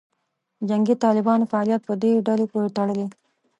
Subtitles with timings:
[0.69, 3.05] جنګي طالبانو فعالیت په دې ډلې پورې تړلې.